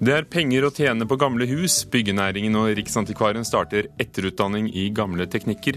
[0.00, 1.82] Det er penger å tjene på gamle hus.
[1.92, 5.76] Byggenæringen og Riksantikvaren starter etterutdanning i gamle teknikker.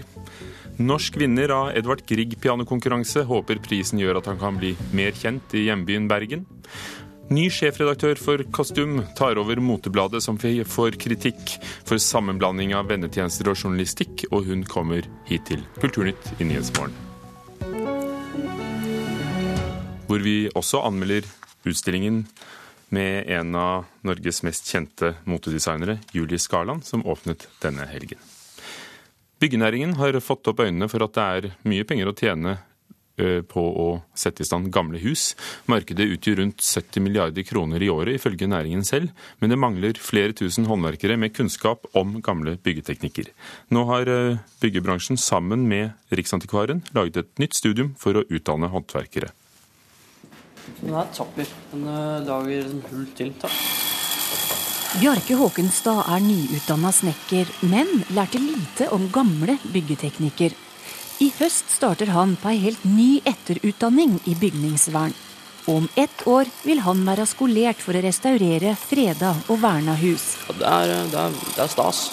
[0.80, 5.52] Norsk vinner av Edvard Grieg pianokonkurranse håper prisen gjør at han kan bli mer kjent
[5.52, 6.46] i hjembyen Bergen.
[7.28, 13.60] Ny sjefredaktør for Kostum tar over Motebladet, som får kritikk for sammenblanding av vennetjenester og
[13.60, 16.96] journalistikk, og hun kommer hit til Kulturnytt i Nyhetsmorgen.
[20.08, 21.28] Hvor vi også anmelder
[21.68, 22.24] utstillingen
[22.94, 28.20] med en av Norges mest kjente motedesignere, Julie Skarland, som åpnet denne helgen.
[29.42, 32.54] Byggenæringen har fått opp øynene for at det er mye penger å tjene
[33.14, 33.88] på å
[34.18, 35.34] sette i stand gamle hus.
[35.70, 40.34] Markedet utgjør rundt 70 milliarder kroner i året, ifølge næringen selv, men det mangler flere
[40.34, 43.30] tusen håndverkere med kunnskap om gamle byggeteknikker.
[43.70, 44.10] Nå har
[44.62, 49.30] byggebransjen sammen med Riksantikvaren laget et nytt studium for å utdanne håndverkere.
[50.80, 51.48] Den er tapper.
[51.72, 51.84] Den
[52.28, 53.58] lager hull til takk.
[54.94, 60.54] Bjarke Håkenstad er nyutdanna snekker, men lærte lite om gamle byggeteknikker.
[61.24, 65.14] I høst starter han på ei helt ny etterutdanning i bygningsvern.
[65.66, 70.34] Og om ett år vil han være skolert for å restaurere freda og verna hus.
[70.50, 72.06] Det er, det er, det er stas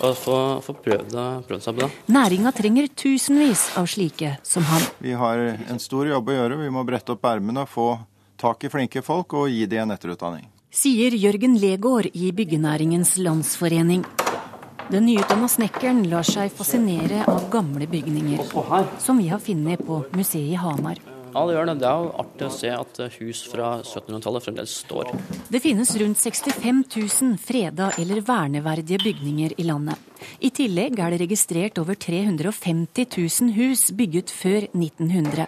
[0.00, 1.14] å få, få prøvd,
[1.48, 1.88] prøvd, seg på det.
[2.12, 4.84] Næringa trenger tusenvis av slike som han.
[4.98, 6.60] Vi har en stor jobb å gjøre.
[6.60, 7.94] Vi må brette opp ermene, få
[8.36, 10.46] tak i flinke folk og gi dem en etterutdanning.
[10.76, 14.04] Sier Jørgen Legård i Byggenæringens Landsforening.
[14.92, 18.44] Den nyutdanna snekkeren lar seg fascinere av gamle bygninger,
[19.02, 21.00] som vi har funnet på museet i Hamar.
[21.36, 21.72] Ja, det gjør det.
[21.82, 25.10] Det er jo artig å se at hus fra 1700-tallet fremdeles står.
[25.52, 30.00] Det finnes rundt 65 000 freda eller verneverdige bygninger i landet.
[30.40, 35.44] I tillegg er det registrert over 350 000 hus bygget før 1900.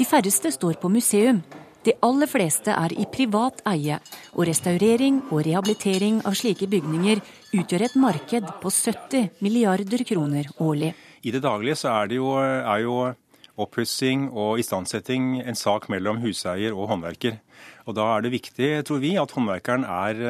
[0.00, 1.44] De færreste står på museum.
[1.84, 4.00] De aller fleste er i privat eie,
[4.32, 7.20] og restaurering og rehabilitering av slike bygninger
[7.60, 10.94] utgjør et marked på 70 milliarder kroner årlig.
[11.20, 13.02] I det daglige så er, det jo, er jo
[13.62, 17.38] oppussing og istandsetting en sak mellom huseier og håndverker.
[17.88, 20.20] Og Da er det viktig, tror vi, at håndverkeren er,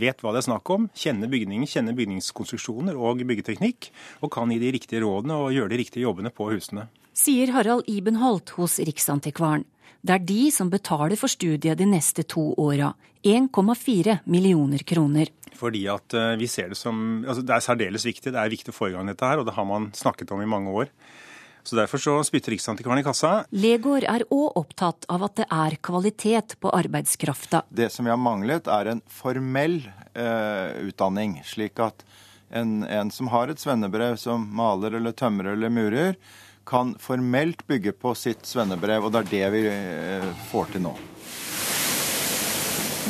[0.00, 4.58] vet hva det er snakk om, kjenner bygningen, kjenner bygningskonstruksjoner og byggeteknikk, og kan gi
[4.58, 6.88] de riktige rådene og gjøre de riktige jobbene på husene.
[7.14, 9.66] Sier Harald Ibenholt hos Riksantikvaren.
[10.00, 12.94] Det er de som betaler for studiet de neste to åra.
[13.22, 15.28] 1,4 millioner kroner.
[15.60, 18.32] Fordi at vi ser Det som, altså det er særdeles viktig.
[18.32, 20.40] Det er viktig å få i gang dette her, og det har man snakket om
[20.40, 20.88] i mange år.
[21.62, 23.32] Så Derfor så spytter Riksantikvaren i kassa.
[23.50, 27.64] Legård er òg opptatt av at det er kvalitet på arbeidskrafta.
[27.68, 29.82] Det som vi har manglet, er en formell
[30.14, 31.40] eh, utdanning.
[31.46, 32.04] Slik at
[32.50, 36.16] en, en som har et svennebrev som maler eller tømrer eller murer,
[36.70, 40.94] kan formelt bygge på sitt svennebrev, og det er det vi eh, får til nå.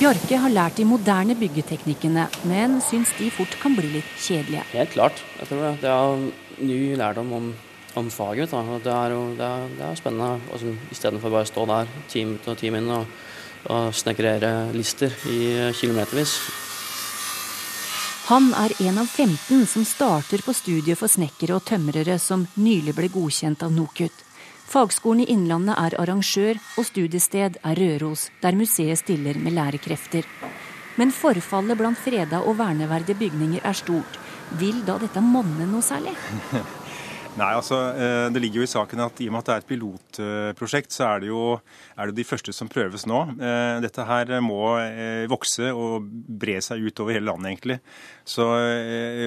[0.00, 4.62] Bjarke har lært de moderne byggeteknikkene, men syns de fort kan bli litt kjedelige.
[4.72, 5.18] Helt klart.
[5.36, 5.72] Jeg tror det.
[5.82, 6.22] Det er
[6.70, 7.50] ny lærdom om,
[7.98, 8.50] om faget.
[8.50, 8.62] Da.
[8.84, 10.40] Det er jo det er, det er spennende.
[10.52, 13.20] Altså, Istedenfor bare å stå der time ut og time inn og,
[13.70, 15.40] og snekrere lister i
[15.76, 16.36] kilometervis.
[18.30, 22.94] Han er en av 15 som starter på studiet for snekkere og tømrere som nylig
[22.94, 24.26] ble godkjent av NOKUT.
[24.70, 30.28] Fagskolen i Innlandet er arrangør, og studiested er Røros, der museet stiller med lærekrefter.
[30.94, 34.20] Men forfallet blant freda og verneverdige bygninger er stort.
[34.62, 36.14] Vil da dette monne noe særlig?
[37.38, 37.76] Nei, altså
[38.32, 41.06] Det ligger jo i saken at i og med at det er et pilotprosjekt, så
[41.06, 41.42] er det jo
[41.94, 43.20] er det de første som prøves nå.
[43.84, 44.58] Dette her må
[45.30, 47.78] vokse og bre seg ut over hele landet, egentlig.
[48.28, 48.44] Så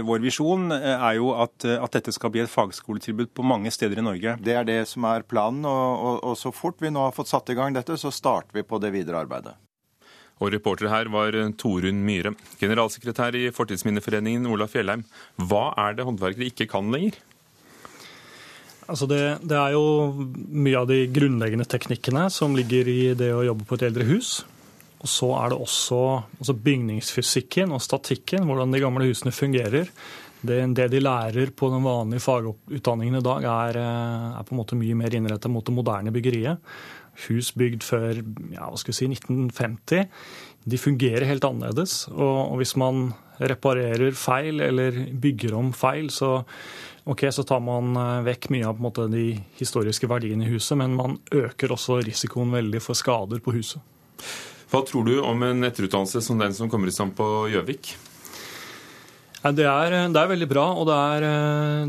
[0.06, 4.06] vår visjon er jo at, at dette skal bli et fagskoletilbud på mange steder i
[4.06, 4.38] Norge.
[4.44, 7.32] Det er det som er planen, og, og, og så fort vi nå har fått
[7.32, 9.56] satt i gang dette, så starter vi på det videre arbeidet.
[10.44, 12.34] Og reporter her var Torunn Myhre.
[12.60, 15.06] Generalsekretær i Fortidsminneforeningen, Ola Fjellheim.
[15.40, 17.22] Hva er det håndverkere ikke kan lenger?
[18.88, 19.84] Altså det, det, er jo
[20.36, 24.42] mye av de grunnleggende teknikkene som ligger i det å jobbe på et eldre hus.
[25.04, 26.02] Og så er det også
[26.40, 29.92] altså bygningsfysikken og statikken, hvordan de gamle husene fungerer.
[30.44, 33.80] Det, det de lærer på den vanlige fagutdanningen i dag, er,
[34.40, 36.64] er på en måte mye mer innrettet mot det moderne byggeriet.
[37.28, 40.08] Hus bygd før ja, hva skal vi si, 1950.
[40.68, 42.06] De fungerer helt annerledes.
[42.12, 43.12] Og hvis man
[43.44, 46.40] reparerer feil eller bygger om feil, så
[47.04, 51.18] Ok, Så tar man vekk mye av måte, de historiske verdiene i huset, men man
[51.36, 53.84] øker også risikoen veldig for skader på huset.
[54.72, 57.92] Hva tror du om en etterutdannelse som den som kommer i stand på Gjøvik?
[59.44, 61.24] Det er, det er, veldig bra, og det er,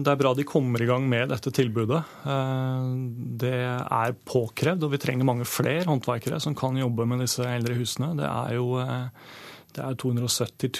[0.02, 2.00] det er, bra de kommer i gang med dette tilbudet.
[2.26, 7.78] Det er påkrevd, og vi trenger mange flere håndverkere som kan jobbe med disse eldre
[7.78, 8.10] husene.
[8.18, 8.74] Det er jo
[9.74, 10.70] Det er 270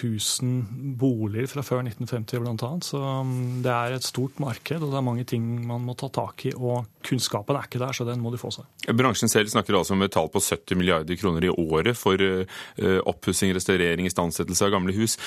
[0.44, 2.70] 000 boliger fra før 1950 bl.a.
[2.86, 3.32] Så um,
[3.64, 6.52] det er et stort marked, og det er mange ting man må ta tak i.
[6.54, 8.68] Og kunnskapen er ikke der, så den må de få seg.
[8.94, 13.00] Bransjen selv snakker altså om et tall på 70 milliarder kroner i året for uh,
[13.10, 15.18] oppussing, restaurering, istandsettelse av gamle hus.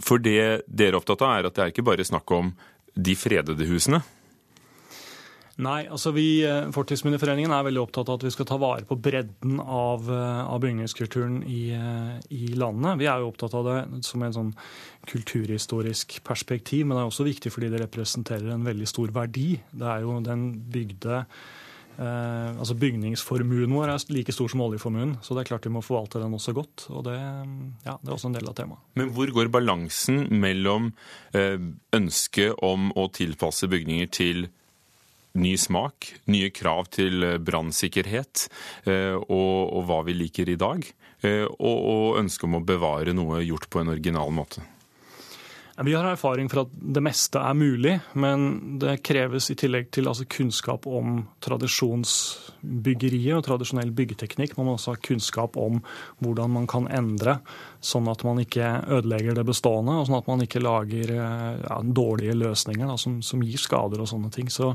[0.00, 2.54] For det dere er opptatt av, er at det er ikke bare snakk om
[2.96, 4.00] de fredede husene?
[5.60, 8.96] Nei, altså vi, eh, Fortidsminneforeningen er veldig opptatt av at vi skal ta vare på
[8.96, 12.98] bredden av, eh, av bygningskulturen i, eh, i, landet.
[12.98, 14.54] Vi er jo opptatt av det som en sånn
[15.06, 19.60] kulturhistorisk perspektiv, men det er også viktig fordi det representerer en veldig stor verdi.
[19.72, 21.26] Det er jo den bygde
[21.98, 25.84] eh, altså Bygningsformuen vår er like stor som oljeformuen, så det er klart vi må
[25.84, 26.86] forvalte den også godt.
[26.88, 27.18] og Det,
[27.84, 28.80] ja, det er også en del av temaet.
[28.96, 30.94] Men hvor går balansen mellom
[31.34, 31.58] eh,
[31.92, 34.48] ønsket om å tilpasse bygninger til
[35.38, 38.46] ny smak, nye krav til eh, brannsikkerhet
[38.86, 40.84] eh, og, og, hva vi liker i dag.
[41.22, 44.64] Eh, og, og ønsket om å bevare noe gjort på en original måte.
[45.84, 48.42] Vi har erfaring for at det meste er mulig, men
[48.82, 54.58] det kreves i tillegg til altså kunnskap om tradisjonsbyggeriet og tradisjonell byggeteknikk.
[54.58, 55.78] Man må også ha kunnskap om
[56.20, 57.38] hvordan man kan endre,
[57.80, 62.36] sånn at man ikke ødelegger det bestående, og sånn at man ikke lager ja, dårlige
[62.42, 64.52] løsninger da, som, som, gir skader og sånne ting.
[64.52, 64.74] Så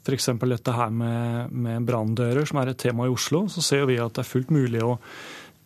[0.00, 0.32] F.eks.
[0.40, 4.16] dette her med, med branndører, som er et tema i Oslo, så ser vi at
[4.16, 4.96] det er fullt mulig å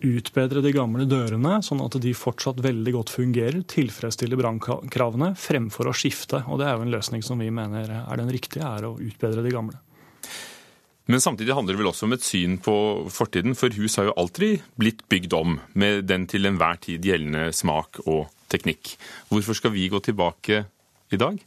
[0.04, 5.96] utbedre de gamle dørene, sånn at de fortsatt veldig godt fungerer, tilfredsstiller brannkravene, fremfor å
[5.96, 6.42] skifte.
[6.50, 9.44] Og Det er jo en løsning som vi mener er den riktige, er å utbedre
[9.44, 9.80] de gamle.
[11.06, 12.76] Men samtidig handler det vel også om et syn på
[13.14, 17.52] fortiden, for hus har jo alltid blitt bygd om med den til enhver tid gjeldende
[17.54, 18.96] smak og teknikk.
[19.30, 20.64] Hvorfor skal vi gå tilbake
[21.14, 21.38] i dag?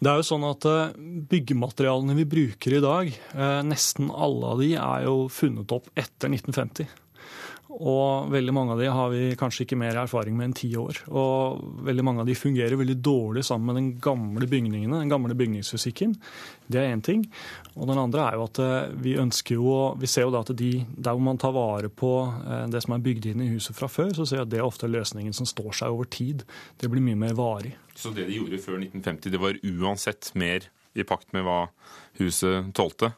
[0.00, 0.94] Det er jo sånn at eh,
[1.28, 6.32] Byggematerialene vi bruker i dag, eh, nesten alle av de er jo funnet opp etter
[6.32, 6.88] 1950.
[7.70, 10.96] Og veldig mange av de har vi kanskje ikke mer erfaring med enn ti år.
[11.14, 15.36] Og veldig mange av de fungerer veldig dårlig sammen med den gamle bygningene, den gamle
[15.38, 16.16] bygningsfysikken.
[16.66, 17.22] Det er én ting.
[17.76, 20.50] Og den andre er jo at eh, vi ønsker jo Vi ser jo da at
[20.56, 23.76] de, der hvor man tar vare på eh, det som er bygd inn i huset
[23.76, 26.42] fra før, så ser jeg at det er ofte løsningen som står seg over tid.
[26.80, 27.76] Det blir mye mer varig.
[27.94, 30.66] Så det de gjorde før 1950, det var uansett mer
[30.98, 31.60] i pakt med hva
[32.18, 33.14] huset tålte?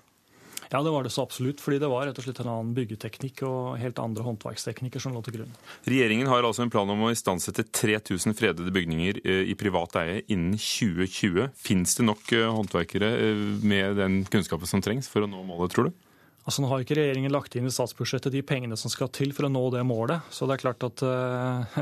[0.72, 1.60] Ja, det var det så absolutt.
[1.60, 5.20] Fordi det var rett og slett en annen byggeteknikk og helt andre håndverksteknikker som lå
[5.26, 5.56] til grunn.
[5.84, 10.22] Regjeringen har altså en plan om å istandsette 3000 fredede bygninger eh, i privat eie
[10.32, 11.52] innen 2020.
[11.60, 15.76] Fins det nok eh, håndverkere eh, med den kunnskapen som trengs for å nå målet,
[15.76, 16.08] tror du?
[16.42, 19.46] Altså, nå har ikke regjeringen lagt inn i statsbudsjettet de pengene som skal til for
[19.46, 20.24] å nå det målet.
[20.34, 21.76] Så det er klart at uh,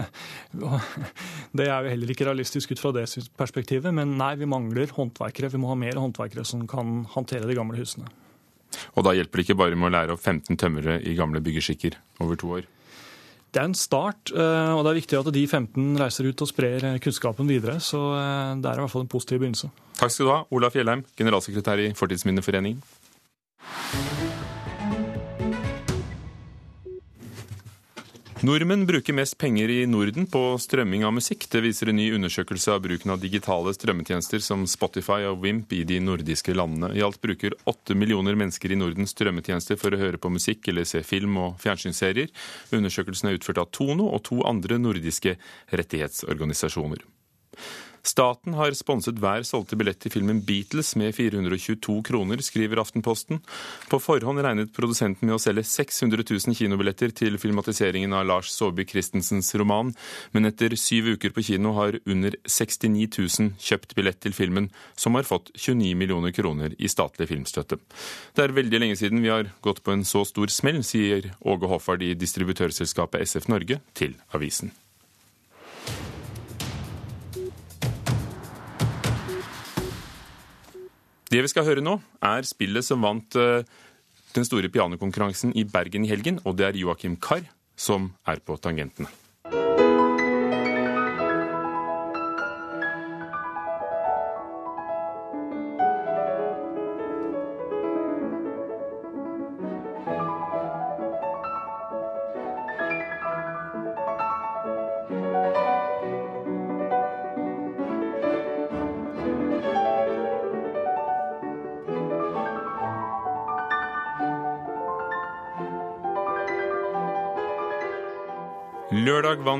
[1.56, 3.06] Det er jo heller ikke realistisk ut fra det
[3.40, 3.88] perspektivet.
[3.96, 5.48] Men nei, vi mangler håndverkere.
[5.54, 8.12] Vi må ha mer håndverkere som kan håndtere de gamle husene.
[8.96, 11.98] Og da hjelper det ikke bare med å lære opp 15 tømmere i gamle byggeskikker
[12.22, 12.68] over to år?
[13.50, 16.48] Det er en start, eh, og det er viktig at de 15 reiser ut og
[16.48, 17.80] sprer eh, kunnskapen videre.
[17.82, 19.72] Så eh, det er i hvert fall en positiv begynnelse.
[19.98, 22.78] Takk skal du ha, Olaf Fjellheim, generalsekretær i Fortidsminneforeningen.
[28.40, 31.42] Nordmenn bruker mest penger i Norden på strømming av musikk.
[31.52, 35.82] Det viser en ny undersøkelse av bruken av digitale strømmetjenester som Spotify og Wimp i
[35.84, 36.88] de nordiske landene.
[36.96, 40.88] I alt bruker åtte millioner mennesker i Norden strømmetjenester for å høre på musikk eller
[40.88, 42.32] se film og fjernsynsserier.
[42.72, 45.36] Undersøkelsen er utført av Tono og to andre nordiske
[45.76, 47.04] rettighetsorganisasjoner.
[48.06, 53.42] Staten har sponset hver solgte billett til filmen Beatles med 422 kroner, skriver Aftenposten.
[53.92, 58.88] På forhånd regnet produsenten med å selge 600 000 kinobilletter til filmatiseringen av Lars Saabye
[58.88, 59.92] Christensens roman,
[60.32, 65.18] men etter syv uker på kino har under 69 000 kjøpt billett til filmen, som
[65.18, 67.80] har fått 29 millioner kroner i statlig filmstøtte.
[68.34, 71.68] Det er veldig lenge siden vi har gått på en så stor smell, sier Åge
[71.70, 74.72] Hoffard i distributørselskapet SF Norge til avisen.
[81.30, 81.94] Det vi skal høre nå,
[82.26, 83.62] er spillet som vant eh,
[84.34, 87.46] den store pianokonkurransen i Bergen i helgen, og det er Joakim Karr
[87.78, 89.06] som er på tangentene.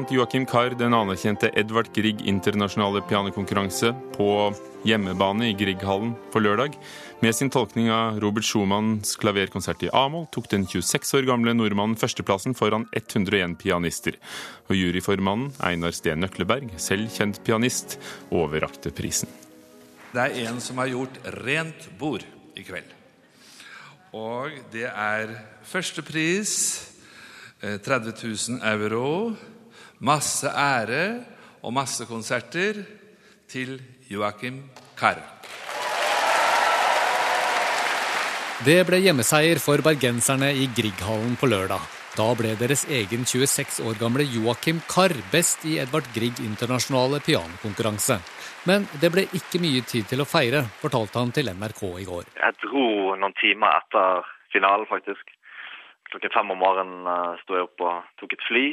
[0.00, 4.28] Vant Joakim Carr den anerkjente Edvard Grieg internasjonale pianokonkurranse på
[4.88, 6.78] hjemmebane i Grieghallen på lørdag.
[7.20, 11.98] Med sin tolkning av Robert Schumanns klaverkonsert i A-moll tok den 26 år gamle nordmannen
[12.00, 14.16] førsteplassen foran 101 pianister.
[14.70, 17.98] Og juryformannen Einar Steen Nøkleberg, selv kjent pianist,
[18.32, 19.28] overrakte prisen.
[20.14, 22.24] Det er en som har gjort rent bord
[22.56, 22.88] i kveld.
[24.16, 25.36] Og det er
[25.68, 26.56] førstepris
[27.60, 29.36] 30 000 euro,
[30.00, 31.04] masse ære
[31.60, 32.80] og masse konserter
[33.48, 33.76] til
[34.08, 34.62] Joakim
[34.96, 35.20] Carr.
[38.64, 41.80] Det ble hjemmeseier for bergenserne i Grieghallen på lørdag.
[42.16, 48.18] Da ble deres egen 26 år gamle Joakim Carr best i Edvard Grieg internasjonale pianokonkurranse.
[48.68, 52.28] Men det ble ikke mye tid til å feire, fortalte han til NRK i går.
[52.36, 55.32] Jeg dro noen timer etter finalen, faktisk.
[56.10, 58.66] Klokken fem om morgenen uh, sto jeg opp og tok et fly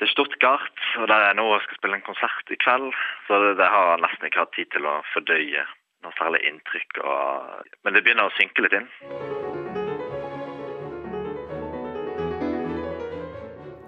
[0.00, 2.90] til Stuttgart, og der jeg nå skal spille en konsert i kveld.
[3.28, 5.66] Så det, det har jeg nesten ikke hatt tid til å fordøye
[6.04, 7.02] noe særlig inntrykk.
[7.04, 8.90] Og, men det begynner å synke litt inn.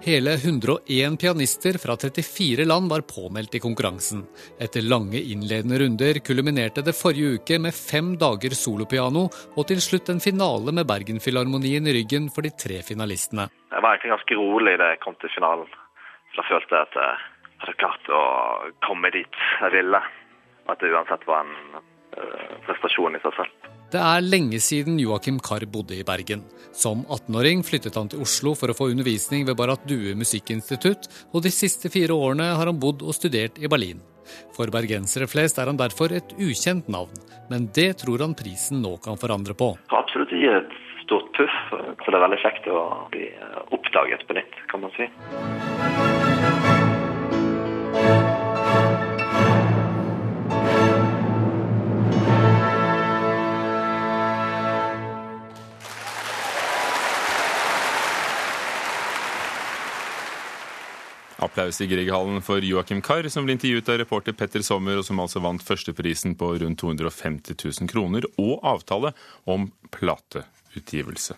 [0.07, 4.21] Hele 101 pianister fra 34 land var påmeldt i konkurransen.
[4.55, 10.13] Etter lange innledende runder kulminerte det forrige uke med fem dager solopiano, og til slutt
[10.13, 13.49] en finale med Bergenfilharmonien i ryggen for de tre finalistene.
[13.67, 15.75] Jeg var egentlig ganske rolig da jeg kom til finalen.
[16.37, 17.13] Da følte jeg at jeg
[17.63, 18.23] hadde klart å
[18.85, 20.01] komme dit jeg ville.
[20.67, 23.67] At det uansett var en uh, prestasjon i seg selv.
[23.87, 26.41] Det er lenge siden Joakim Carr bodde i Bergen.
[26.75, 31.45] Som 18-åring flyttet han til Oslo for å få undervisning ved Barrat Due musikkinstitutt, og
[31.45, 34.03] de siste fire årene har han bodd og studert i Berlin.
[34.57, 37.15] For bergensere flest er han derfor et ukjent navn,
[37.47, 39.71] men det tror han prisen nå kan forandre på.
[39.95, 42.81] Absolutt gi et stort puff, så det er veldig kjekt å
[43.15, 43.29] bli
[43.71, 45.07] oppdaget på nytt, kan man si.
[61.37, 65.19] Applaus i Grieghallen for Joakim Carr, som ble intervjuet av reporter Petter Sommer, og som
[65.21, 69.13] altså vant førsteprisen på rundt 250 000 kroner, og avtale
[69.45, 71.37] om plateutgivelse.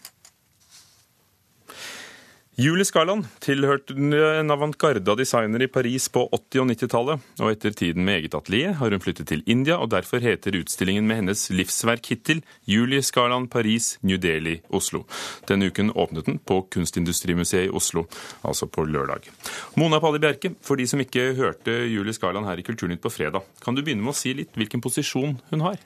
[2.59, 7.71] Julie Skarland tilhørte en avantgarde av designere i Paris på 80- og 90-tallet, og etter
[7.71, 11.45] tiden med eget atelier har hun flyttet til India, og derfor heter utstillingen med hennes
[11.55, 15.05] livsverk hittil Julie Skarland Paris, New Delhi, Oslo.
[15.47, 18.03] Denne uken åpnet den på Kunstindustrimuseet i Oslo,
[18.43, 19.31] altså på lørdag.
[19.79, 23.47] Mona Palli Bjerke, for de som ikke hørte Julie Skarland her i Kulturnytt på fredag,
[23.63, 25.79] kan du begynne med å si litt hvilken posisjon hun har?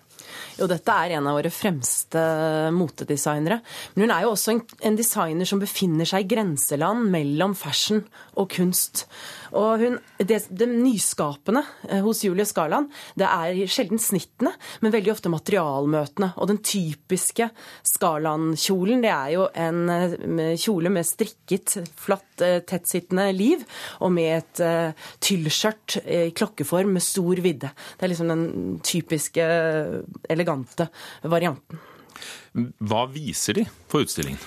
[0.60, 2.24] Jo, dette er en av våre fremste
[2.75, 3.60] motedesignere.
[3.94, 8.04] Men hun er jo også en, en designer som befinner seg i grenseland mellom fashion
[8.40, 9.06] og kunst.
[9.54, 11.62] Og hun, det, det, nyskapende
[12.04, 16.32] hos Julie Skarland, det er sjelden snittene, men veldig ofte materialmøtene.
[16.42, 17.50] Og den typiske
[17.86, 23.62] Skarland-kjolen, det er jo en kjole med strikket, flatt, tettsittende liv,
[24.02, 27.70] og med et uh, tyllskjørt i klokkeform med stor vidde.
[27.98, 29.46] Det er liksom den typiske
[30.30, 30.88] elegante
[31.22, 31.82] varianten.
[32.80, 34.42] Hva viser de på utstillingen?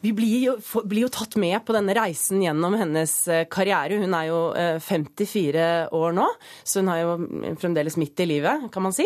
[0.00, 0.54] Vi blir jo,
[0.88, 3.12] blir jo, tatt med på denne reisen gjennom hennes
[3.52, 3.98] karriere.
[4.00, 4.38] Hun er jo
[4.80, 5.66] 54
[5.96, 6.26] år nå,
[6.64, 7.10] så hun er jo
[7.60, 9.04] fremdeles midt i livet, kan man si.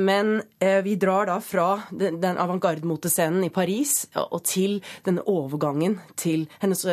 [0.00, 0.38] Men
[0.86, 6.86] vi drar da fra den avantgarde-motescenen i Paris og til denne overgangen til hennes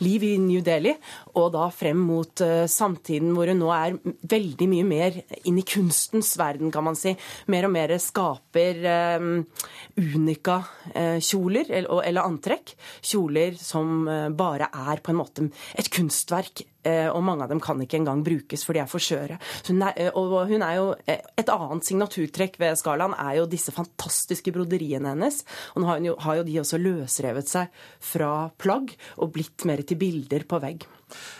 [0.00, 0.96] liv i New Delhi,
[1.36, 2.40] og da frem mot
[2.72, 3.98] samtiden hvor hun nå er
[4.32, 7.12] veldig mye mer inn i kunstens verden, kan man si.
[7.52, 8.80] Mer og mer skaper
[10.00, 10.62] unika
[11.20, 12.74] kjoler eller antrekk.
[13.02, 14.06] Kjoler som
[14.36, 16.64] bare er på en måte et kunstverk.
[16.86, 19.38] Og mange av dem kan ikke engang brukes, for de er for skjøre.
[20.18, 25.42] Og hun er jo, et annet signaturtrekk ved Skalaen er jo disse fantastiske broderiene hennes.
[25.74, 27.80] Og nå har, jo, har jo de også løsrevet seg
[28.12, 30.86] fra plagg og blitt mer til bilder på vegg.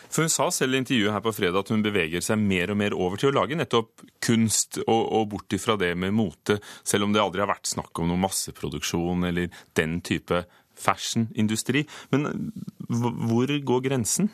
[0.09, 2.79] For Hun sa selv i intervjuet her på fredag at hun beveger seg mer og
[2.81, 7.09] mer over til å lage nettopp kunst, og, og bort ifra det med mote, selv
[7.09, 10.45] om det aldri har vært snakk om noen masseproduksjon eller den type
[10.77, 11.85] fashionindustri.
[12.15, 12.53] Men
[12.89, 14.31] hvor går grensen?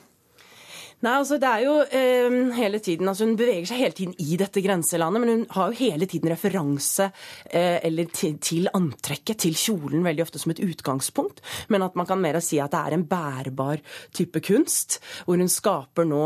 [1.03, 4.37] Nei, altså det er jo eh, hele tiden, altså Hun beveger seg hele tiden i
[4.39, 7.09] dette grenselandet, men hun har jo hele tiden referanse
[7.51, 11.43] eh, eller til, til, antrekket, til kjolen, veldig ofte som et utgangspunkt.
[11.75, 13.83] Men at man kan mer si at det er en bærbar
[14.15, 16.21] type kunst, hvor hun skaper nå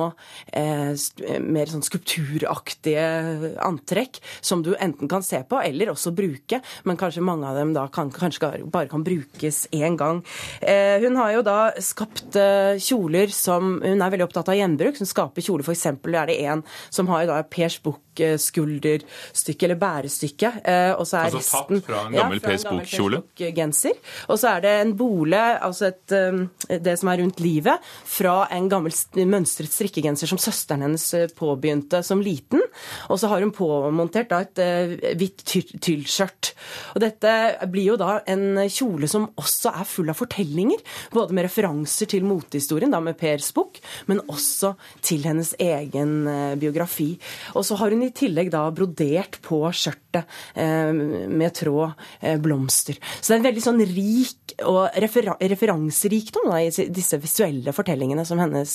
[0.52, 0.92] eh,
[1.40, 3.06] mer sånn skulpturaktige
[3.64, 7.72] antrekk som du enten kan se på eller også bruke, men kanskje mange av dem
[7.76, 10.20] da kan, kanskje bare kan brukes én gang.
[10.60, 14.98] Eh, hun har jo da skapt eh, kjoler som Hun er veldig opptatt av gjenbruk,
[14.98, 15.64] som skaper kjoler.
[15.66, 15.86] F.eks.
[15.86, 20.52] er det en som har da Pers Buch-skulderstykke, eller bærestykke.
[20.64, 23.22] Eh, og så er altså resten, tatt fra en gammel ja, Pers Buch-kjole?
[23.56, 23.96] genser
[24.30, 28.36] Og så er det en bole, altså et, eh, det som er rundt livet, fra
[28.54, 28.94] en gammel
[29.26, 32.64] mønstret strikkegenser som søsteren hennes eh, påbegynte som liten.
[33.10, 36.52] Og så har hun påmontert da et hvitt tyllskjørt.
[36.94, 37.32] Og dette
[37.70, 40.80] blir jo da en kjole som også er full av fortellinger,
[41.14, 43.80] både med referanser til motehistorien, da med Pers Buch,
[44.10, 44.72] men også også
[45.04, 47.12] til hennes egen eh, biografi.
[47.54, 50.24] Og så har hun i tillegg da brodert på skjørtet
[50.56, 52.98] eh, med tråd eh, blomster.
[53.20, 58.40] Så det er en veldig sånn rik og refer referanserikdom i disse visuelle fortellingene som
[58.40, 58.74] hennes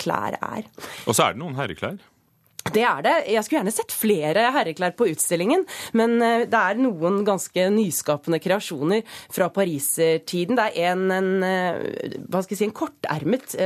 [0.00, 0.66] klær er.
[1.06, 2.00] Og så er det noen herreklær?
[2.68, 3.14] Det er det.
[3.32, 5.62] Jeg skulle gjerne sett flere herreklær på utstillingen,
[5.96, 9.00] men eh, det er noen ganske nyskapende kreasjoner
[9.32, 10.58] fra parisertiden.
[10.58, 13.56] Det er en, en eh, hva skal jeg si, en kortermet,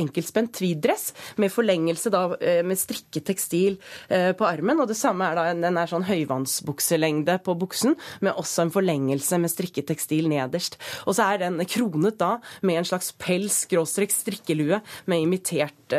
[0.00, 2.22] enkeltspent tweed-dress med forlengelse da,
[2.66, 3.76] med strikket tekstil
[4.08, 4.80] på armen.
[4.82, 7.94] Og det samme er da den er sånn høyvannsbukselengde på buksen,
[8.24, 10.78] med også en forlengelse med strikket tekstil nederst.
[11.06, 12.32] Og så er den kronet da
[12.66, 14.80] med en slags pels, skråstrek strikkelue
[15.10, 15.94] med imitert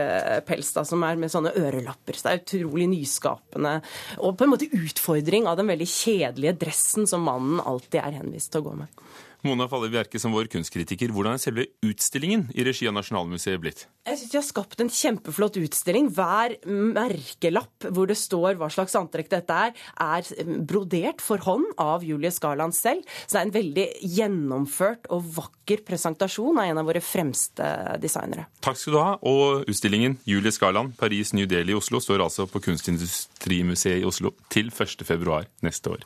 [0.48, 2.18] pels, da, som er med sånne ørelapper.
[2.20, 3.78] Så er utrolig nyskapende.
[4.20, 8.54] Og på en måte utfordring av den veldig kjedelige dressen som mannen alltid er henvist
[8.54, 9.02] til å gå med.
[9.48, 13.88] Mona Falle Bjerke, som vår kunstkritiker, hvordan er selve utstillingen i regi av Nasjonalmuseet blitt?
[14.06, 16.10] Jeg synes De har skapt en kjempeflott utstilling.
[16.14, 22.06] Hver merkelapp hvor det står hva slags antrekk dette er, er brodert for hånd av
[22.06, 23.06] Julie Skarland selv.
[23.26, 27.70] Så det er en veldig gjennomført og vakker presentasjon av en av våre fremste
[28.02, 28.48] designere.
[28.62, 29.14] Takk skal du ha.
[29.26, 34.70] Og utstillingen Julie Skarland, Paris, New Delhi, Oslo står altså på Kunstindustrimuseet i Oslo til
[34.70, 36.06] 1.2 neste år.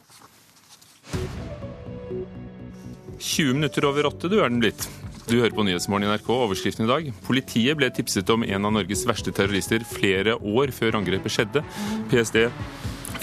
[3.26, 4.86] 20 minutter over åtte, du er den blitt.
[5.26, 6.28] Du hører på Nyhetsmorgen i NRK.
[6.30, 7.08] Overskriften i dag.
[7.26, 11.66] Politiet ble tipset om en av Norges verste terrorister flere år før angrepet skjedde.
[12.12, 12.38] PST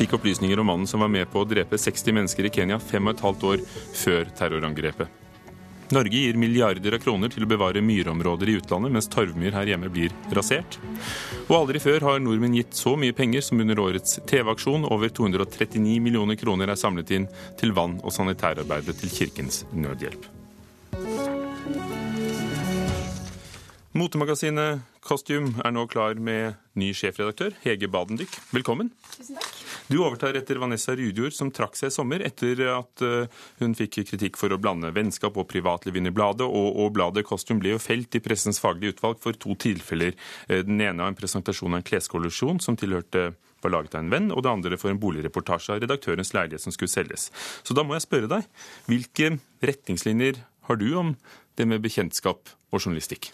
[0.00, 3.06] fikk opplysninger om mannen som var med på å drepe 60 mennesker i Kenya fem
[3.06, 3.66] og et halvt år
[4.02, 5.21] før terrorangrepet.
[5.92, 9.90] Norge gir milliarder av kroner til å bevare myrområder i utlandet, mens torvmyr her hjemme
[9.92, 10.78] blir rasert.
[11.50, 14.86] Og aldri før har nordmenn gitt så mye penger som under årets TV-aksjon.
[14.88, 17.26] Over 239 millioner kroner er samlet inn
[17.60, 20.24] til vann- og sanitærarbeidet til Kirkens Nødhjelp.
[23.92, 28.40] Motemagasinet Costume er nå klar med ny sjefredaktør, Hege Badendyk.
[28.54, 28.94] Velkommen.
[29.18, 29.61] Tusen takk.
[29.88, 34.02] Du overtar etter Vanessa Rudjord, som trakk seg i sommer etter at eh, hun fikk
[34.12, 36.46] kritikk for å blande vennskap og privatliv inn i bladet.
[36.46, 40.16] Og, og bladet Costume ble jo felt i pressens faglige utvalg for to tilfeller.
[40.48, 44.12] Eh, den ene av en presentasjon av en kleskollisjon som tilhørte var laget av en
[44.12, 47.28] venn, og det andre for en boligreportasje av redaktørens leilighet som skulle selges.
[47.62, 48.48] Så da må jeg spørre deg,
[48.90, 51.14] hvilke retningslinjer har du om
[51.58, 53.30] det med bekjentskap og journalistikk?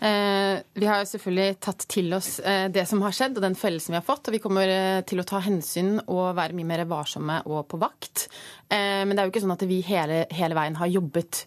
[0.00, 3.96] Eh, vi har selvfølgelig tatt til oss eh, det som har skjedd og den fellelsen
[3.96, 4.28] vi har fått.
[4.30, 7.80] Og vi kommer eh, til å ta hensyn og være mye mer varsomme og på
[7.82, 8.28] vakt.
[8.68, 11.38] Men det er jo ikke sånn at vi hele, hele veien har jobbet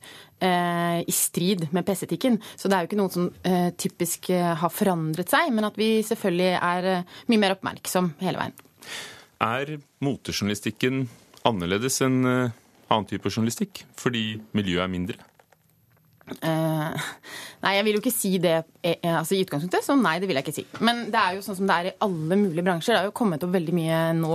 [0.41, 2.39] i strid med presseetikken.
[2.57, 3.27] Så det er jo ikke noe som
[3.77, 6.87] typisk har forandret seg, men at vi selvfølgelig er
[7.29, 8.57] mye mer oppmerksom hele veien.
[9.45, 11.03] Er motejournalistikken
[11.45, 15.21] annerledes enn annen type journalistikk fordi miljøet er mindre?
[16.39, 16.95] Uh,
[17.63, 20.39] nei, jeg vil jo ikke si det eh, altså, i utgangspunktet, så nei, det vil
[20.39, 20.65] jeg ikke si.
[20.83, 22.95] Men det er jo sånn som det er i alle mulige bransjer.
[22.95, 24.31] Det har jo kommet opp veldig mye nå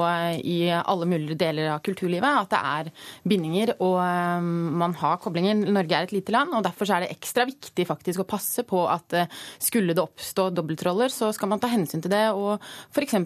[0.47, 2.91] i alle mulige deler av kulturlivet at det er
[3.29, 4.51] bindinger og um,
[4.83, 5.59] man har koblinger.
[5.67, 8.85] Norge er et lite land, og derfor er det ekstra viktig faktisk å passe på
[8.91, 9.19] at
[9.63, 12.63] skulle det oppstå dobbeltroller, så skal man ta hensyn til det og
[12.95, 13.17] f.eks.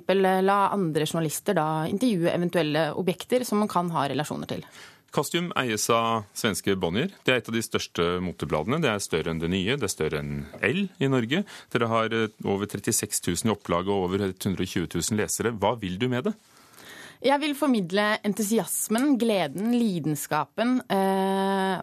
[0.44, 4.64] la andre journalister da intervjue eventuelle objekter som man kan ha relasjoner til.
[5.10, 7.10] Costume eies av svenske Bonnier.
[7.26, 8.78] Det er et av de største motebladene.
[8.82, 11.42] Det er større enn det nye, det er større enn L i Norge.
[11.74, 15.50] Dere har eh, over 36 000 i opplag og over 120 000 lesere.
[15.50, 16.36] Hva vil du med det?
[17.20, 21.79] Jeg vil formidle entusiasmen, gleden, lidenskapen eh,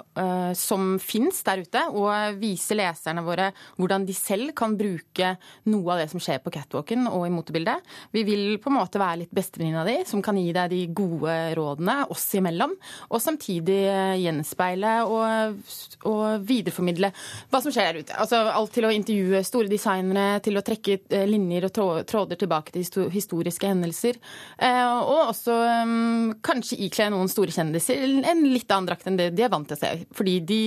[0.60, 1.84] som fins der ute.
[1.94, 5.34] Og vise leserne våre hvordan de selv kan bruke
[5.72, 7.86] noe av det som skjer på catwalken og i motebildet.
[8.16, 11.36] Vi vil på en måte være litt bestevenninna di, som kan gi deg de gode
[11.58, 12.76] rådene oss imellom.
[13.12, 13.80] Og samtidig
[14.22, 15.62] gjenspeile og,
[16.10, 17.12] og videreformidle
[17.52, 18.18] hva som skjer der ute.
[18.18, 22.74] Altså alt til å intervjue store designere, til å trekke eh, linjer og tråder tilbake
[22.76, 24.20] til historiske hendelser.
[24.58, 29.32] Eh, og også um, kanskje ikle noen store kjendiser en litt annen drakt enn det
[29.38, 29.94] de er vant til å se.
[30.18, 30.60] Fordi de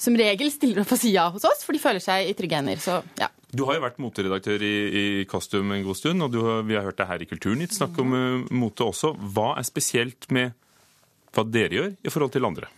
[0.00, 2.60] som regel stiller opp og sier ja hos oss, for de føler seg i trygge
[2.60, 2.80] hender.
[2.82, 3.30] Så ja.
[3.56, 6.84] Du har jo vært moteredaktør i, i Costume en god stund, og har, vi har
[6.88, 9.14] hørt deg her i Kulturnytt snakke om uh, mote også.
[9.36, 10.56] Hva er spesielt med
[11.36, 12.68] hva dere gjør i forhold til andre?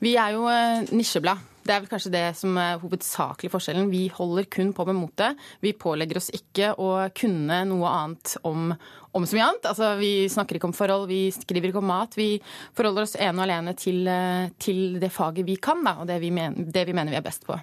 [0.00, 1.42] Vi er jo uh, nisjeblad.
[1.60, 3.90] Det er vel kanskje det som er hovedsakelig forskjellen.
[3.92, 5.28] Vi holder kun på med mote.
[5.60, 8.70] Vi pålegger oss ikke å kunne noe annet om,
[9.16, 9.68] om så mye annet.
[9.68, 12.16] Altså, vi snakker ikke om forhold, vi skriver ikke om mat.
[12.18, 12.30] Vi
[12.78, 14.08] forholder oss ene og alene til,
[14.62, 17.26] til det faget vi kan, da, og det vi, men, det vi, mener vi er
[17.26, 17.58] best på.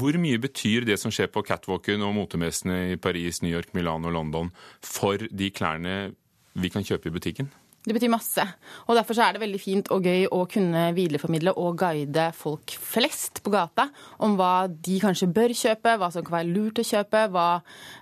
[0.00, 4.12] Hvor mye betyr det som skjer på catwalken og motemessene i Paris, New York, Milano
[4.12, 6.12] og London for de klærne
[6.60, 7.50] vi kan kjøpe i butikken?
[7.80, 8.44] Det betyr masse.
[8.88, 13.40] Og Derfor er det veldig fint og gøy å kunne videreformidle og guide folk flest
[13.40, 13.86] på gata
[14.20, 17.46] om hva de kanskje bør kjøpe, hva som kan være lurt å kjøpe, hva,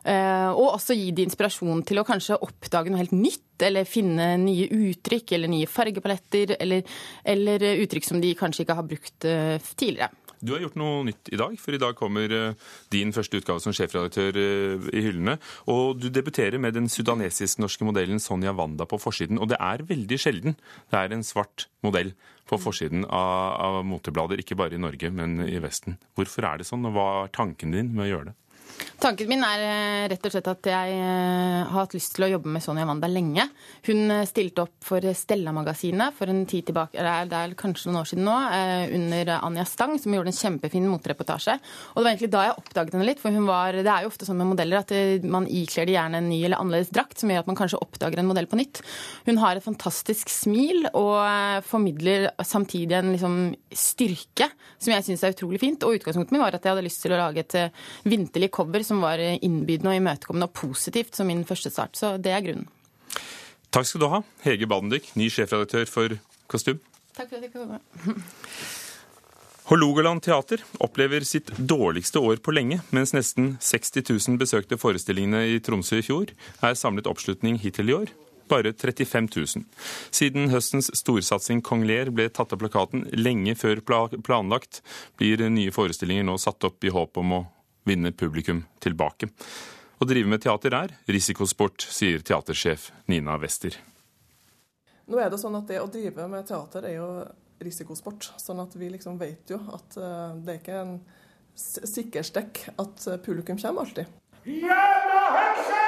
[0.03, 3.45] øh, og også gi de inspirasjon til å kanskje oppdage noe helt nytt.
[3.63, 8.87] Eller finne nye uttrykk eller nye fargepaletter eller, eller uttrykk som de kanskje ikke har
[8.87, 10.11] brukt øh, tidligere.
[10.41, 13.63] Du har gjort noe nytt i dag, for i dag kommer eh, din første utgave
[13.63, 15.39] som sjefredaktør eh, i hyllene.
[15.73, 19.41] Og du debuterer med den sudanesisk-norske modellen Sonja Wanda på forsiden.
[19.43, 20.59] Og det er veldig sjelden
[20.93, 22.13] det er en svart modell
[22.49, 25.99] på forsiden av, av moteblader, ikke bare i Norge, men i Vesten.
[26.17, 28.39] Hvorfor er det sånn, og hva er tanken din med å gjøre det?
[28.99, 32.29] Tanken min er eh, rett og slett at jeg eh, har hatt lyst til å
[32.33, 33.45] jobbe med Sonja Wanda lenge.
[33.87, 38.09] Hun eh, stilte opp for Stella-magasinet for en tid tilbake, det er kanskje noen år
[38.11, 38.35] siden nå,
[38.99, 41.55] under Anja Stang, som gjorde en kjempefin motereportasje.
[41.93, 44.27] Og det var egentlig da jeg oppdaget henne litt, for var, det er jo ofte
[44.27, 44.95] sånn med modeller at
[45.31, 48.19] man ikler de gjerne en ny eller annerledes drakt, som gjør at man kanskje oppdager
[48.19, 48.83] en modell på nytt.
[49.29, 53.39] Hun har et fantastisk smil og formidler samtidig en liksom
[53.71, 55.87] styrke som jeg syns er utrolig fint.
[55.87, 57.59] Og utgangspunktet mitt var at jeg hadde lyst til å lage et
[58.09, 61.97] vinterlig cover som var innbydende og imøtekommende og positivt som min første start.
[61.99, 62.69] Så det er grunnen.
[63.75, 66.81] Takk skal du ha, Hege Badendyk, ny sjefredaktør for Kostym.
[67.17, 67.81] Takk for at jeg fikk komme.
[69.69, 75.59] Hålogaland teater opplever sitt dårligste år på lenge, mens nesten 60 000 besøkte forestillingene i
[75.61, 76.33] Tromsø i fjor,
[76.65, 78.15] er samlet oppslutning hittil i år
[78.49, 79.65] bare 35 000.
[80.11, 84.81] Siden høstens storsatsing Kong Ler ble tatt av plakaten lenge før planlagt,
[85.21, 87.45] blir nye forestillinger nå satt opp i håp om å
[87.89, 89.31] vinne publikum tilbake.
[89.99, 93.75] Å drive med teater er risikosport, sier teatersjef Nina Wester.
[95.09, 97.09] Nå er det sånn at det å drive med teater er jo
[97.65, 98.31] risikosport.
[98.39, 100.95] Sånn at vi liksom vet jo at eh, det er ikke en
[101.59, 104.07] sikkerstekk at publikum kommer alltid.
[104.47, 105.81] Jævla hekse!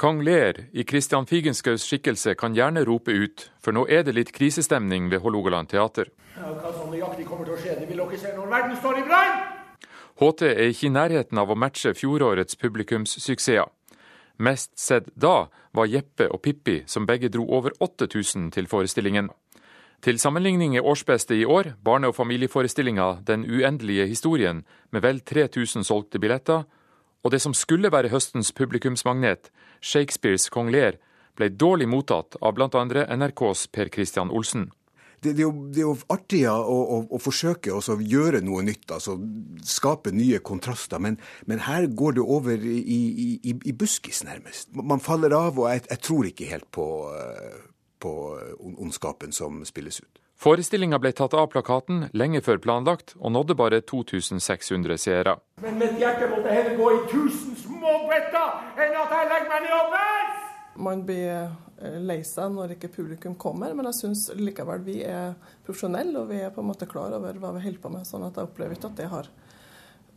[0.00, 4.32] Kong Ler i Christian Figenschous skikkelse kan gjerne rope ut, for nå er det litt
[4.32, 6.08] krisestemning ved Hålogaland teater.
[6.38, 9.02] Ja, hva som nøyaktig kommer til å skje, det vil dere se når verden står
[9.02, 9.59] i brann!
[10.20, 13.70] HT er ikke i nærheten av å matche fjorårets publikumssuksesser.
[14.40, 19.30] Mest sett da var Jeppe og Pippi, som begge dro over 8000 til forestillingen.
[20.04, 25.84] Til sammenligning er årsbeste i år barne- og familieforestillinga Den uendelige historien, med vel 3000
[25.84, 26.64] solgte billetter,
[27.24, 30.92] og det som skulle være høstens publikumsmagnet, Shakespeares Kong Lear,
[31.36, 32.84] ble dårlig mottatt av bl.a.
[33.16, 34.70] NRKs Per Christian Olsen
[35.22, 38.64] det, det, er jo, det, er jo, artig å, å, å forsøke å gjøre noe
[38.64, 39.18] nytt, altså
[39.66, 41.02] skape nye kontraster.
[41.02, 41.18] Men,
[41.50, 44.70] men her går det over i, i, i, buskis, nærmest.
[44.72, 47.60] Man faller av, og jeg, jeg tror ikke helt på, eh,
[48.00, 48.14] på
[48.70, 50.20] ondskapen som spilles ut.
[50.40, 55.36] Forestillinga ble tatt av plakaten lenge før planlagt, og nådde bare 2600 seere.
[55.60, 59.66] Men mitt hjerte måtte heller gå i tusen små bretter enn at jeg legger meg
[59.68, 60.39] ned og bæsjer!
[60.76, 65.32] Man blir Eh, lei seg når ikke publikum kommer, men jeg syns likevel vi er
[65.64, 68.06] profesjonelle og vi er på en måte klar over hva vi holder på med.
[68.06, 69.30] sånn at jeg opplever ikke at det har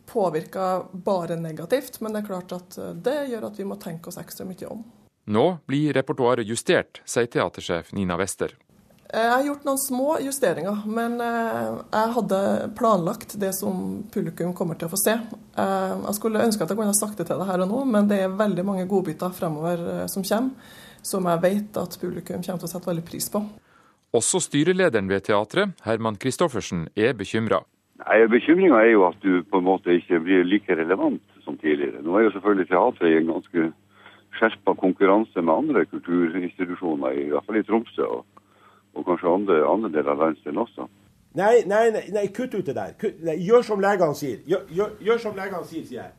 [0.04, 4.12] påvirka bare negativt, men det er klart at eh, det gjør at vi må tenke
[4.12, 4.84] oss ekstra mye om.
[5.24, 8.52] Nå blir repertoaret justert, sier teatersjef Nina Wester.
[9.14, 14.76] Eh, jeg har gjort noen små justeringer, men jeg hadde planlagt det som publikum kommer
[14.76, 15.18] til å få se.
[15.54, 18.10] Jeg skulle ønske at jeg kunne ha sagt det til deg her og nå, men
[18.10, 22.68] det er veldig mange godbiter fremover som kommer som jeg vet at publikum kommer til
[22.68, 23.42] å sette veldig pris på.
[24.14, 27.64] Også styrelederen ved teatret, Herman Christoffersen, er bekymra.
[28.30, 32.02] Bekymringa er jo at du på en måte ikke blir like relevant som tidligere.
[32.02, 33.66] Nå er jo selvfølgelig teatret i en ganske
[34.38, 38.24] skjerpa konkurranse med andre kulturinstitusjoner, i hvert fall i Tromsø og,
[38.94, 40.88] og kanskje andre, andre deler av landsdelen også.
[41.34, 42.94] Nei, nei, nei, nei, kutt ut det der.
[42.98, 44.38] Kutt, nei, gjør som legene sier.
[44.46, 46.12] Gjør, gjør, gjør som legene sier, sier jeg.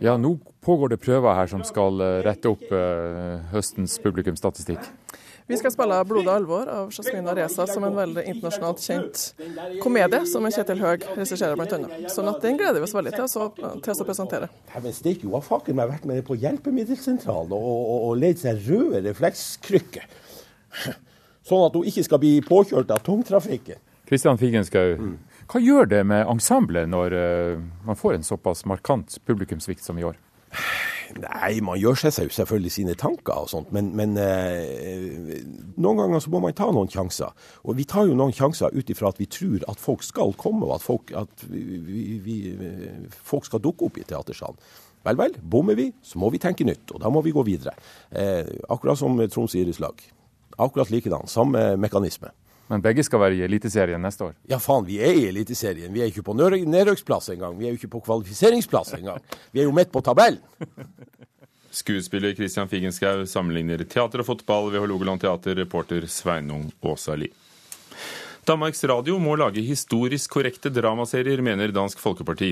[0.00, 4.80] Ja, nå pågår det prøver her som skal eh, rette opp uh, høstens publikumsstatistikk.
[5.44, 9.24] Vi skal spille 'Blodig alvor' av Jasmina Reza som en veldig internasjonalt kjent
[9.84, 12.08] komedie, som Kjetil Høeg regisserer bl.a.
[12.08, 14.48] Sånn at den gleder vi oss veldig til, så, til å presentere.
[14.72, 18.64] Dæven steike, hun har faken meg vært med på hjelpemiddelsentralen og, og, og leid seg
[18.64, 20.08] røde reflekskrykker.
[21.44, 23.80] Sånn at hun ikke skal bli påkjørt av tungtrafikken.
[24.08, 25.14] Kristian Figenschou, mm.
[25.48, 30.04] hva gjør det med ensemblet når uh, man får en såpass markant publikumssvikt som i
[30.04, 30.18] år?
[31.14, 35.42] Nei, man gjør seg selvfølgelig sine tanker og sånt, men, men eh,
[35.76, 37.34] noen ganger så må man ta noen sjanser.
[37.62, 40.64] Og vi tar jo noen sjanser ut ifra at vi tror at folk skal komme,
[40.66, 42.38] og at folk, at vi, vi,
[43.14, 44.58] folk skal dukke opp i teatersalen.
[45.04, 47.76] Vel, vel, bommer vi, så må vi tenke nytt, og da må vi gå videre.
[48.10, 50.00] Eh, akkurat som Troms idrettslag.
[50.58, 51.28] Akkurat likedan.
[51.30, 52.30] Samme mekanisme.
[52.70, 54.36] Men begge skal være i Eliteserien neste år?
[54.48, 55.92] Ja, faen, vi er i Eliteserien.
[55.92, 57.58] Vi er ikke på nedrøksplass engang.
[57.58, 59.20] Vi er jo ikke på kvalifiseringsplass engang.
[59.52, 60.40] Vi er jo midt på tabellen.
[61.74, 67.28] Skuespiller Christian Figenschou sammenligner teater og fotball ved Hålogaland teater, reporter Sveinung Åsali.
[68.44, 72.50] Danmarks Radio må lage historisk korrekte dramaserier, mener Dansk Folkeparti.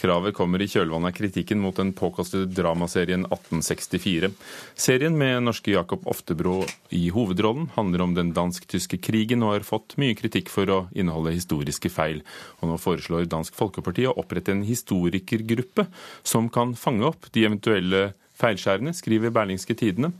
[0.00, 4.30] Kravet kommer i kjølvannet av kritikken mot den påkostede dramaserien 1864.
[4.72, 6.62] Serien med norske Jakob Oftebro
[6.96, 11.36] i hovedrollen handler om den dansk-tyske krigen og har fått mye kritikk for å inneholde
[11.36, 12.24] historiske feil.
[12.62, 15.90] Og nå foreslår Dansk Folkeparti å opprette en historikergruppe
[16.24, 20.10] som kan fange opp de eventuelle feilskjærende, skriver Berlingske Tidene.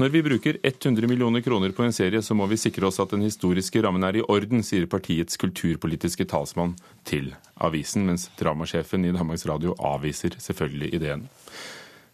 [0.00, 3.14] Når vi bruker 100 millioner kroner på en serie, så må vi sikre oss at
[3.14, 6.76] den historiske rammen er i orden, sier partiets kulturpolitiske talsmann
[7.08, 11.28] til avisen, mens dramasjefen i Danmarks Radio avviser selvfølgelig ideen.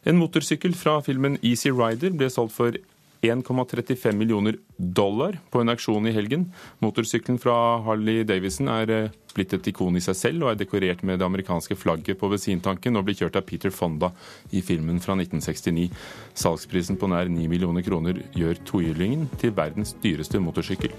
[0.06, 2.76] En motorsykkel fra filmen Easy Rider ble solgt for
[3.22, 6.46] 1,35 millioner dollar på en auksjon i helgen.
[6.80, 7.54] Motorsykkelen fra
[7.84, 11.28] Harley Davison er eh, blitt et ikon i seg selv og er dekorert med det
[11.28, 14.12] amerikanske flagget på bensintanken og blir kjørt av Peter Fonda
[14.56, 15.90] i filmen fra 1969.
[16.34, 20.94] Salgsprisen på nær 9 millioner kroner gjør tohjulingen til verdens dyreste motorsykkel.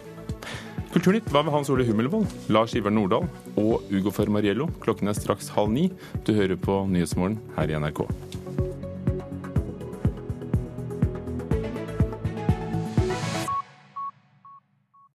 [0.92, 4.68] Kulturnytt var ved Hans Ole Hummelvold, Lars Ivar Nordahl og Ugo Fermariello.
[4.84, 5.88] Klokken er straks halv ni.
[6.28, 8.04] Du hører på Nyhetsmorgen her i NRK.